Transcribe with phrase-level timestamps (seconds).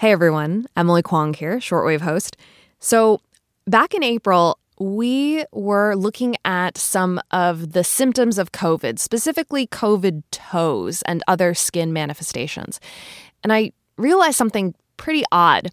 [0.00, 2.38] Hey everyone, Emily Kwong here, shortwave host.
[2.78, 3.20] So,
[3.66, 10.22] back in April, we were looking at some of the symptoms of COVID, specifically COVID
[10.30, 12.80] toes and other skin manifestations.
[13.44, 15.70] And I realized something pretty odd.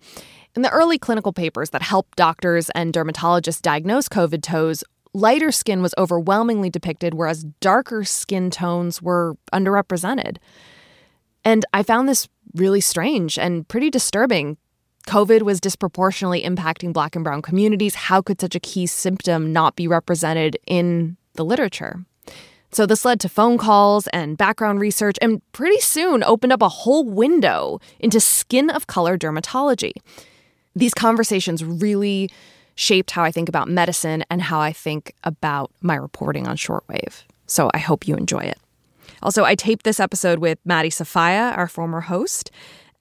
[0.57, 4.83] In the early clinical papers that helped doctors and dermatologists diagnose COVID toes,
[5.13, 10.35] lighter skin was overwhelmingly depicted, whereas darker skin tones were underrepresented.
[11.47, 14.57] And I found this really strange and pretty disturbing.
[15.07, 17.95] COVID was disproportionately impacting black and brown communities.
[17.95, 22.03] How could such a key symptom not be represented in the literature?
[22.73, 26.67] So, this led to phone calls and background research, and pretty soon opened up a
[26.67, 29.93] whole window into skin of color dermatology.
[30.75, 32.29] These conversations really
[32.75, 37.23] shaped how I think about medicine and how I think about my reporting on shortwave.
[37.45, 38.59] So, I hope you enjoy it.
[39.21, 42.51] Also, I taped this episode with Maddie Sofia, our former host.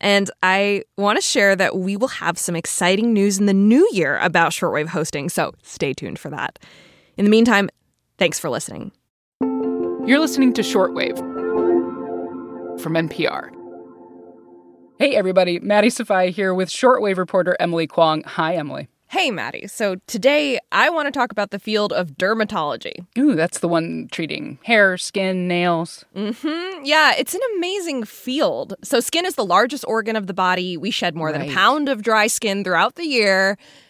[0.01, 3.89] And I want to share that we will have some exciting news in the new
[3.93, 6.59] year about shortwave hosting, so stay tuned for that.
[7.17, 7.71] In the meantime,
[8.19, 8.93] thanks for listening.
[9.41, 11.17] You're listening to Shortwave
[12.81, 13.51] from NPR.
[14.99, 18.23] Hey, everybody, Maddie Sofia here with shortwave reporter Emily Kwong.
[18.25, 18.89] Hi, Emily.
[19.09, 19.69] Hey, Maddie.
[19.69, 23.07] So today I want to talk about the field of dermatology.
[23.17, 26.05] Ooh, that's the one treating hair, skin, nails.
[26.17, 26.85] Mm-hmm.
[26.85, 28.75] Yeah, it's an amazing field.
[28.83, 30.77] So skin is the largest organ of the body.
[30.77, 31.39] We shed more right.
[31.39, 33.57] than a pound of dry skin throughout the year.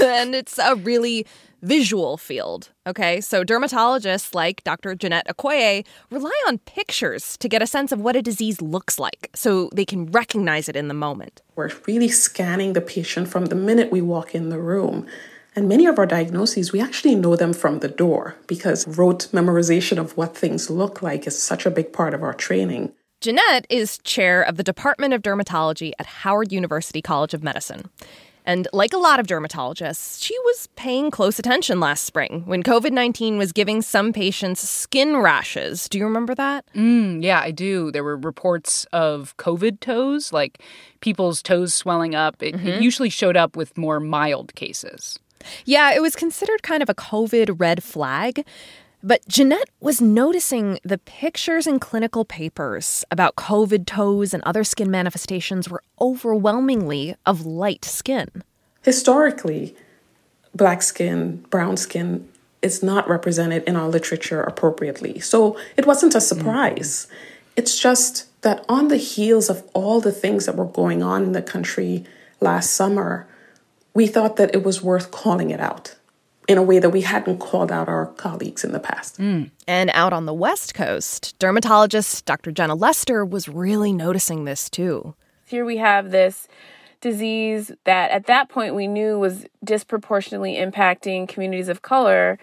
[0.00, 1.26] and it's a really
[1.62, 2.70] visual field.
[2.86, 4.94] Okay, so dermatologists like Dr.
[4.94, 9.30] Ginette Okoye rely on pictures to get a sense of what a disease looks like
[9.34, 11.42] so they can recognize it in the moment.
[11.56, 15.06] We're really scanning the patient from the minute we walk in the room.
[15.56, 19.98] And many of our diagnoses, we actually know them from the door because rote memorization
[19.98, 22.92] of what things look like is such a big part of our training.
[23.20, 27.90] Ginette is chair of the Department of Dermatology at Howard University College of Medicine.
[28.46, 32.92] And like a lot of dermatologists, she was paying close attention last spring when COVID
[32.92, 35.88] 19 was giving some patients skin rashes.
[35.88, 36.64] Do you remember that?
[36.74, 37.90] Mm, yeah, I do.
[37.90, 40.60] There were reports of COVID toes, like
[41.00, 42.42] people's toes swelling up.
[42.42, 42.66] It, mm-hmm.
[42.66, 45.18] it usually showed up with more mild cases.
[45.64, 48.44] Yeah, it was considered kind of a COVID red flag.
[49.02, 54.90] But Ginette was noticing the pictures in clinical papers about COVID toes and other skin
[54.90, 58.28] manifestations were overwhelmingly of light skin.
[58.82, 59.74] Historically,
[60.54, 62.28] black skin, brown skin
[62.60, 65.18] is not represented in our literature appropriately.
[65.18, 67.06] So it wasn't a surprise.
[67.06, 67.16] Mm-hmm.
[67.56, 71.32] It's just that on the heels of all the things that were going on in
[71.32, 72.04] the country
[72.40, 73.26] last summer,
[73.94, 75.94] we thought that it was worth calling it out
[76.50, 79.18] in a way that we hadn't called out our colleagues in the past.
[79.18, 79.52] Mm.
[79.68, 82.50] And out on the West Coast, dermatologist Dr.
[82.50, 85.14] Jenna Lester was really noticing this too.
[85.46, 86.48] Here we have this
[87.00, 92.36] disease that at that point we knew was disproportionately impacting communities of color.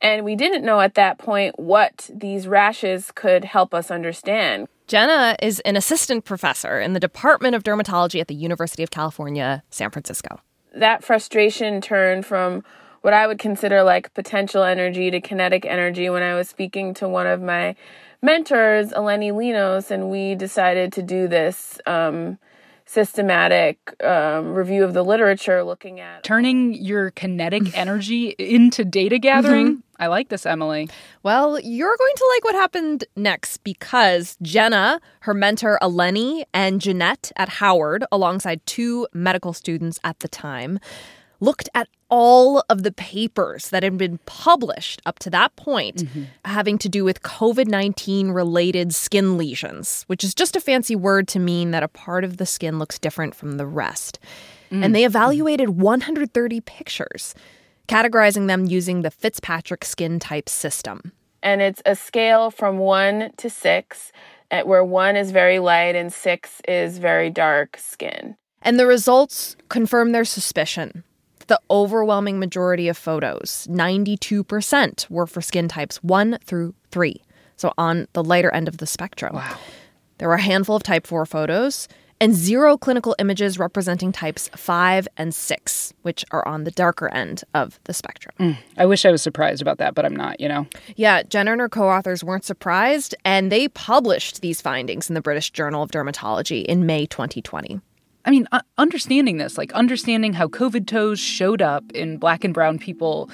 [0.00, 4.68] And we didn't know at that point what these rashes could help us understand.
[4.86, 9.64] Jenna is an assistant professor in the Department of Dermatology at the University of California,
[9.68, 10.38] San Francisco.
[10.72, 12.62] That frustration turned from
[13.08, 17.08] what I would consider like potential energy to kinetic energy when I was speaking to
[17.08, 17.74] one of my
[18.20, 22.36] mentors, Eleni Linos, and we decided to do this um,
[22.84, 29.68] systematic um, review of the literature looking at turning your kinetic energy into data gathering.
[29.68, 30.02] Mm-hmm.
[30.02, 30.90] I like this, Emily.
[31.22, 37.32] Well, you're going to like what happened next because Jenna, her mentor Eleni, and Ginette
[37.36, 40.78] at Howard, alongside two medical students at the time,
[41.40, 46.24] looked at all of the papers that had been published up to that point mm-hmm.
[46.44, 51.28] having to do with COVID 19 related skin lesions, which is just a fancy word
[51.28, 54.18] to mean that a part of the skin looks different from the rest.
[54.70, 54.84] Mm.
[54.84, 57.34] And they evaluated 130 pictures,
[57.88, 61.12] categorizing them using the Fitzpatrick skin type system.
[61.42, 64.12] And it's a scale from one to six,
[64.64, 68.36] where one is very light and six is very dark skin.
[68.62, 71.04] And the results confirm their suspicion
[71.48, 77.20] the overwhelming majority of photos, 92%, were for skin types 1 through 3.
[77.56, 79.34] So on the lighter end of the spectrum.
[79.34, 79.58] Wow.
[80.18, 81.88] There were a handful of type 4 photos
[82.20, 87.44] and zero clinical images representing types 5 and 6, which are on the darker end
[87.54, 88.34] of the spectrum.
[88.40, 90.66] Mm, I wish I was surprised about that, but I'm not, you know?
[90.96, 95.20] Yeah, Jenna and her co authors weren't surprised, and they published these findings in the
[95.20, 97.80] British Journal of Dermatology in May 2020.
[98.28, 102.52] I mean, uh, understanding this, like understanding how COVID toes showed up in black and
[102.52, 103.30] brown people,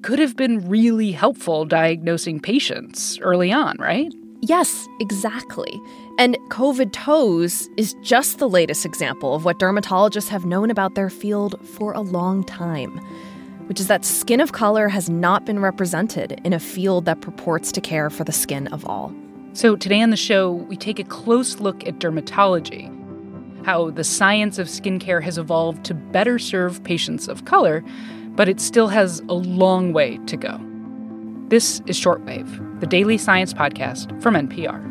[0.00, 4.10] could have been really helpful diagnosing patients early on, right?
[4.40, 5.78] Yes, exactly.
[6.18, 11.10] And COVID toes is just the latest example of what dermatologists have known about their
[11.10, 12.96] field for a long time,
[13.66, 17.70] which is that skin of color has not been represented in a field that purports
[17.72, 19.14] to care for the skin of all.
[19.52, 22.97] So, today on the show, we take a close look at dermatology,
[23.68, 27.84] how the science of skincare has evolved to better serve patients of color,
[28.28, 30.58] but it still has a long way to go.
[31.48, 34.82] This is Shortwave, the daily science podcast from NPR.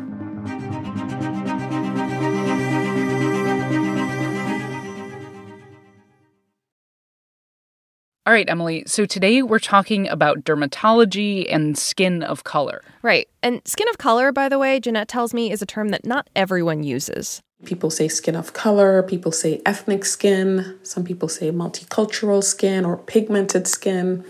[8.26, 8.84] All right, Emily.
[8.86, 12.82] So today we're talking about dermatology and skin of color.
[13.02, 13.26] Right.
[13.42, 16.30] And skin of color, by the way, Ginette tells me, is a term that not
[16.36, 17.42] everyone uses.
[17.64, 22.96] People say skin of color, people say ethnic skin, some people say multicultural skin or
[22.96, 24.24] pigmented skin.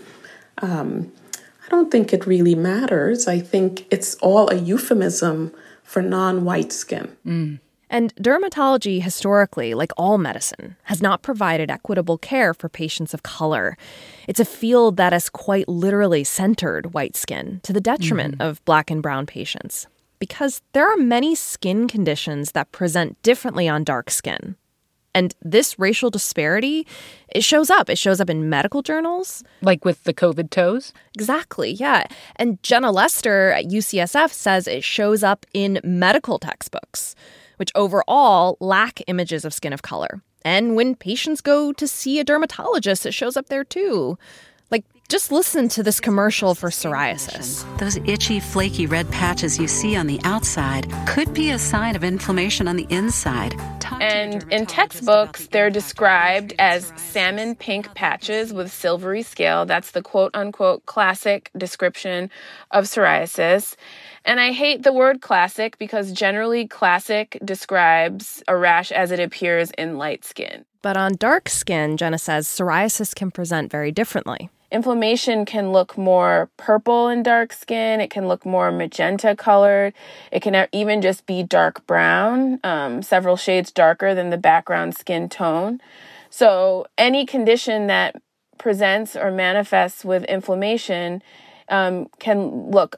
[0.61, 1.11] Um,
[1.65, 3.27] I don't think it really matters.
[3.27, 5.53] I think it's all a euphemism
[5.83, 7.15] for non white skin.
[7.25, 7.59] Mm.
[7.91, 13.77] And dermatology, historically, like all medicine, has not provided equitable care for patients of color.
[14.27, 18.47] It's a field that has quite literally centered white skin to the detriment mm-hmm.
[18.47, 19.87] of black and brown patients.
[20.19, 24.55] Because there are many skin conditions that present differently on dark skin.
[25.15, 26.85] And this racial disparity,
[27.29, 27.89] it shows up.
[27.89, 29.43] It shows up in medical journals.
[29.61, 30.93] Like with the COVID toes?
[31.15, 32.05] Exactly, yeah.
[32.35, 37.15] And Jenna Lester at UCSF says it shows up in medical textbooks,
[37.57, 40.21] which overall lack images of skin of color.
[40.45, 44.17] And when patients go to see a dermatologist, it shows up there too.
[45.09, 47.65] Just listen to this commercial for psoriasis.
[47.79, 52.03] Those itchy, flaky red patches you see on the outside could be a sign of
[52.03, 53.59] inflammation on the inside.
[53.99, 59.65] And in textbooks, they're described as salmon pink patches with silvery scale.
[59.65, 62.29] That's the quote unquote classic description
[62.69, 63.75] of psoriasis.
[64.25, 69.71] And I hate the word classic because generally classic describes a rash as it appears
[69.71, 70.65] in light skin.
[70.83, 74.51] But on dark skin, Jenna says psoriasis can present very differently.
[74.71, 77.99] Inflammation can look more purple in dark skin.
[77.99, 79.93] It can look more magenta colored.
[80.31, 85.27] It can even just be dark brown, um, several shades darker than the background skin
[85.27, 85.81] tone.
[86.29, 88.21] So, any condition that
[88.59, 91.23] presents or manifests with inflammation
[91.69, 92.97] um, can look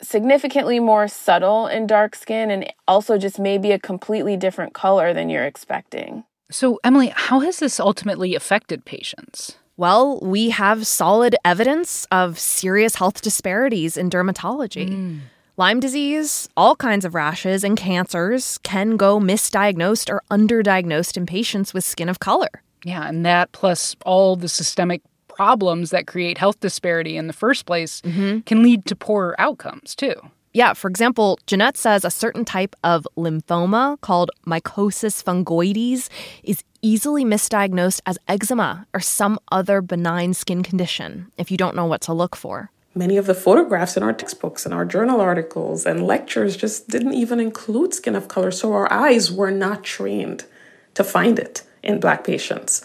[0.00, 5.28] significantly more subtle in dark skin and also just maybe a completely different color than
[5.28, 6.24] you're expecting.
[6.50, 9.56] So, Emily, how has this ultimately affected patients?
[9.76, 14.88] Well, we have solid evidence of serious health disparities in dermatology.
[14.88, 15.20] Mm.
[15.58, 21.72] Lyme disease, all kinds of rashes, and cancers can go misdiagnosed or underdiagnosed in patients
[21.72, 22.62] with skin of color.
[22.84, 27.66] Yeah, and that plus all the systemic problems that create health disparity in the first
[27.66, 28.40] place mm-hmm.
[28.40, 30.14] can lead to poorer outcomes too.
[30.56, 36.08] Yeah, for example, Ginette says a certain type of lymphoma called mycosis fungoides
[36.42, 41.84] is easily misdiagnosed as eczema or some other benign skin condition if you don't know
[41.84, 42.70] what to look for.
[42.94, 47.12] Many of the photographs in our textbooks and our journal articles and lectures just didn't
[47.12, 50.46] even include skin of color, so our eyes were not trained
[50.94, 52.82] to find it in Black patients.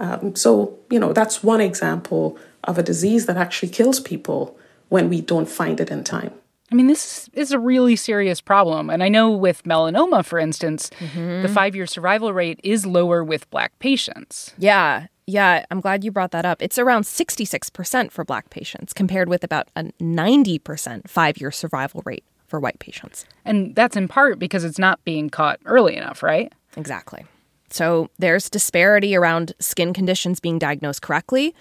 [0.00, 4.58] Um, so, you know, that's one example of a disease that actually kills people
[4.88, 6.32] when we don't find it in time.
[6.74, 8.90] I mean, this is a really serious problem.
[8.90, 11.42] And I know with melanoma, for instance, mm-hmm.
[11.42, 14.52] the five year survival rate is lower with black patients.
[14.58, 15.06] Yeah.
[15.28, 15.64] Yeah.
[15.70, 16.60] I'm glad you brought that up.
[16.60, 22.24] It's around 66% for black patients, compared with about a 90% five year survival rate
[22.48, 23.24] for white patients.
[23.44, 26.52] And that's in part because it's not being caught early enough, right?
[26.76, 27.24] Exactly.
[27.70, 31.54] So there's disparity around skin conditions being diagnosed correctly,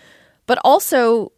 [0.48, 1.32] but also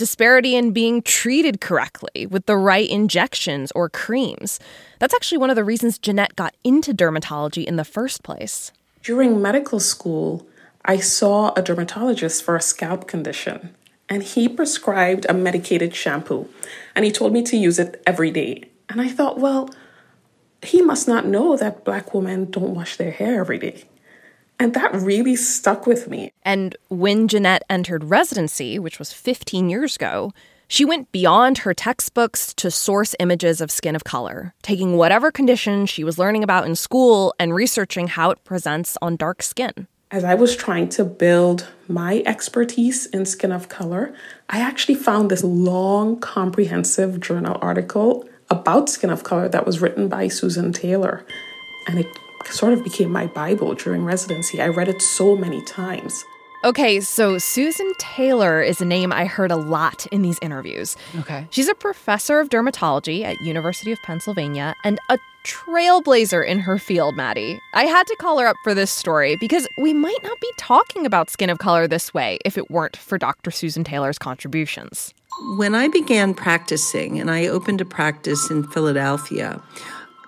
[0.00, 4.58] disparity in being treated correctly with the right injections or creams.
[4.98, 8.72] That's actually one of the reasons Ginette got into dermatology in the first place.
[9.02, 10.46] During medical school,
[10.86, 13.76] I saw a dermatologist for a scalp condition,
[14.08, 16.48] and he prescribed a medicated shampoo,
[16.96, 18.70] and he told me to use it every day.
[18.88, 19.68] And I thought, well,
[20.62, 23.84] he must not know that black women don't wash their hair every day.
[24.60, 26.32] And that really stuck with me.
[26.44, 30.32] And when Ginette entered residency, which was 15 years ago,
[30.68, 35.86] she went beyond her textbooks to source images of skin of color, taking whatever condition
[35.86, 39.88] she was learning about in school and researching how it presents on dark skin.
[40.10, 44.14] As I was trying to build my expertise in skin of color,
[44.50, 50.08] I actually found this long, comprehensive journal article about skin of color that was written
[50.08, 51.24] by Susan Taylor.
[51.88, 52.06] And it
[52.46, 54.60] sort of became my Bible during residency.
[54.60, 56.24] I read it so many times.
[56.62, 60.94] Okay, so Susan Taylor is a name I heard a lot in these interviews.
[61.20, 61.46] Okay.
[61.48, 67.16] She's a professor of dermatology at University of Pennsylvania and a trailblazer in her field,
[67.16, 67.58] Maddie.
[67.72, 71.06] I had to call her up for this story because we might not be talking
[71.06, 73.50] about skin of color this way if it weren't for Dr.
[73.50, 75.14] Susan Taylor's contributions.
[75.56, 79.62] When I began practicing and I opened a practice in Philadelphia,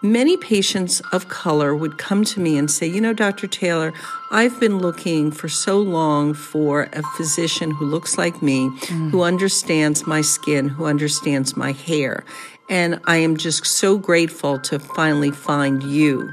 [0.02, 3.46] many patients of color would come to me and say, You know, Dr.
[3.46, 3.92] Taylor,
[4.30, 9.10] I've been looking for so long for a physician who looks like me, mm.
[9.10, 12.24] who understands my skin, who understands my hair.
[12.68, 16.32] And I am just so grateful to finally find you.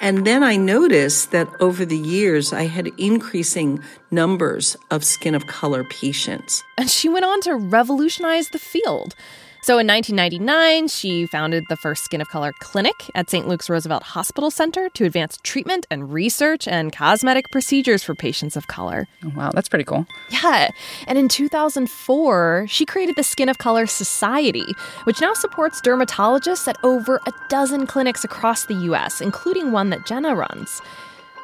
[0.00, 5.46] And then I noticed that over the years, I had increasing numbers of skin of
[5.46, 6.64] color patients.
[6.78, 9.14] And she went on to revolutionize the field.
[9.62, 13.46] So in 1999, she founded the first Skin of Color clinic at St.
[13.46, 18.68] Luke's Roosevelt Hospital Center to advance treatment and research and cosmetic procedures for patients of
[18.68, 19.06] color.
[19.22, 20.06] Oh, wow, that's pretty cool.
[20.30, 20.70] Yeah.
[21.06, 24.64] And in 2004, she created the Skin of Color Society,
[25.04, 30.06] which now supports dermatologists at over a dozen clinics across the U.S., including one that
[30.06, 30.80] Jenna runs.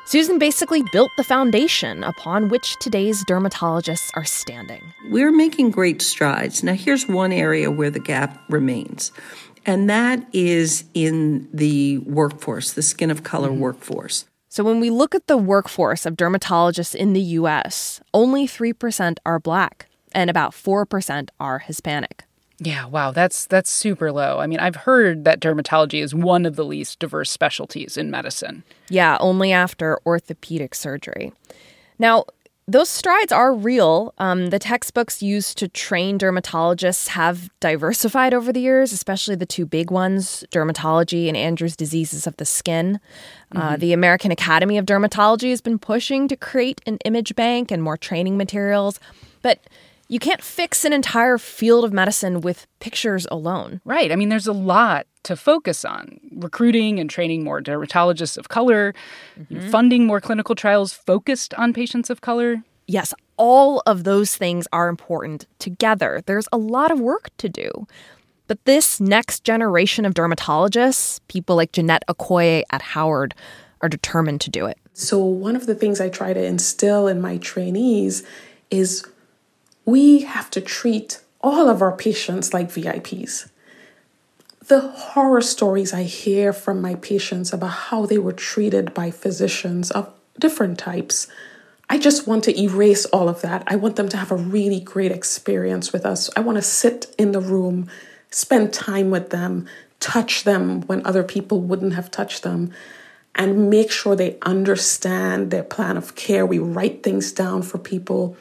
[0.06, 4.80] Susan basically built the foundation upon which today's dermatologists are standing.
[5.10, 6.62] We're making great strides.
[6.62, 9.10] Now, here's one area where the gap remains,
[9.66, 13.58] and that is in the workforce, the skin of color mm-hmm.
[13.58, 14.26] workforce.
[14.48, 19.40] So, when we look at the workforce of dermatologists in the US, only 3% are
[19.40, 22.25] black and about 4% are Hispanic.
[22.58, 24.38] Yeah, wow, that's that's super low.
[24.38, 28.64] I mean, I've heard that dermatology is one of the least diverse specialties in medicine.
[28.88, 31.32] Yeah, only after orthopedic surgery.
[31.98, 32.24] Now,
[32.68, 34.12] those strides are real.
[34.18, 39.66] Um, the textbooks used to train dermatologists have diversified over the years, especially the two
[39.66, 42.98] big ones dermatology and Andrew's diseases of the skin.
[43.52, 43.74] Uh, mm-hmm.
[43.74, 47.82] Uh, the American Academy of Dermatology has been pushing to create an image bank and
[47.82, 48.98] more training materials.
[49.42, 49.60] But
[50.08, 53.80] you can't fix an entire field of medicine with pictures alone.
[53.84, 54.12] Right.
[54.12, 58.94] I mean, there's a lot to focus on recruiting and training more dermatologists of color,
[59.38, 59.68] mm-hmm.
[59.68, 62.62] funding more clinical trials focused on patients of color.
[62.86, 66.22] Yes, all of those things are important together.
[66.26, 67.86] There's a lot of work to do.
[68.46, 73.34] But this next generation of dermatologists, people like Ginette Okoye at Howard,
[73.80, 74.78] are determined to do it.
[74.92, 78.22] So, one of the things I try to instill in my trainees
[78.70, 79.04] is
[79.86, 83.48] we have to treat all of our patients like VIPs.
[84.66, 89.92] The horror stories I hear from my patients about how they were treated by physicians
[89.92, 91.28] of different types,
[91.88, 93.62] I just want to erase all of that.
[93.68, 96.28] I want them to have a really great experience with us.
[96.36, 97.88] I want to sit in the room,
[98.32, 99.68] spend time with them,
[100.00, 102.72] touch them when other people wouldn't have touched them,
[103.36, 106.44] and make sure they understand their plan of care.
[106.44, 108.36] We write things down for people.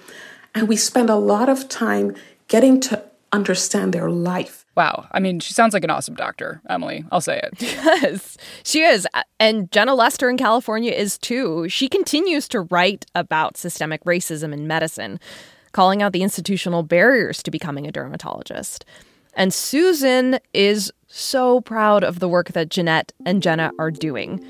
[0.56, 2.16] And we spend a lot of time
[2.48, 4.66] getting to understand their life.
[4.76, 5.08] Wow.
[5.12, 7.06] I mean, she sounds like an awesome doctor, Emily.
[7.12, 7.62] I'll say it.
[7.62, 9.08] Yes, she is.
[9.40, 11.68] And Jenna Lester in California is too.
[11.70, 15.20] She continues to write about systemic racism in medicine,
[15.72, 18.86] calling out the institutional barriers to becoming a dermatologist.
[19.34, 24.44] And Susan is so proud of the work that Ginette and Jenna are doing.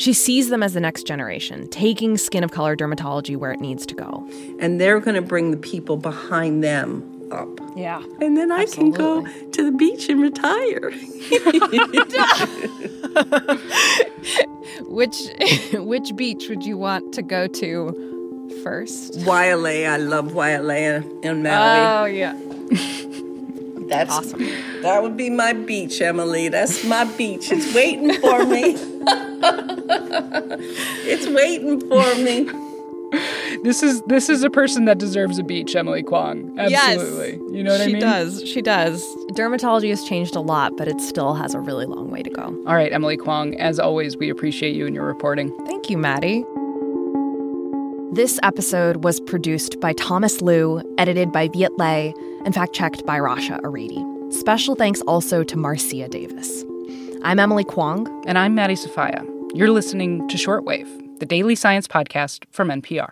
[0.00, 3.84] She sees them as the next generation, taking skin of color dermatology where it needs
[3.84, 4.26] to go.
[4.58, 7.48] And they're going to bring the people behind them up.
[7.76, 8.02] Yeah.
[8.18, 8.96] And then I Absolutely.
[8.96, 10.90] can go to the beach and retire.
[14.88, 15.18] which
[15.74, 19.18] which beach would you want to go to first?
[19.18, 19.86] Wailea.
[19.86, 21.52] I love Wailea in Maui.
[21.52, 22.32] Oh yeah.
[23.86, 24.40] That's awesome.
[24.80, 26.48] That would be my beach, Emily.
[26.48, 27.52] That's my beach.
[27.52, 28.78] It's waiting for me.
[31.06, 32.48] it's waiting for me.
[33.64, 36.56] This is this is a person that deserves a beach, Emily Kwong.
[36.58, 37.32] Absolutely.
[37.32, 37.96] Yes, you know what I mean?
[37.96, 38.42] She does.
[38.48, 39.16] She does.
[39.32, 42.44] Dermatology has changed a lot, but it still has a really long way to go.
[42.66, 45.52] All right, Emily Kwong, as always, we appreciate you and your reporting.
[45.66, 46.44] Thank you, Maddie.
[48.12, 52.12] This episode was produced by Thomas Lu, edited by Viet Le,
[52.44, 54.32] and fact checked by Rasha Aridi.
[54.32, 56.64] Special thanks also to Marcia Davis.
[57.22, 58.08] I'm Emily Kwong.
[58.26, 59.24] And I'm Maddie Sofia.
[59.52, 63.10] You're listening to Shortwave, the daily science podcast from NPR.